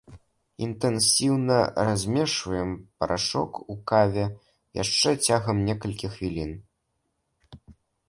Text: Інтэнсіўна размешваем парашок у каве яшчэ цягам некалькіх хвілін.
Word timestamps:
Інтэнсіўна 0.67 1.57
размешваем 1.89 2.71
парашок 3.03 3.51
у 3.75 3.77
каве 3.95 4.25
яшчэ 4.83 5.09
цягам 5.31 5.57
некалькіх 5.71 6.11
хвілін. 6.21 6.61